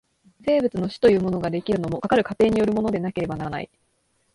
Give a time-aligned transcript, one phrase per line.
[0.43, 3.69] 生物の種というものが出来るのも、かかる過程によるものでなければならない。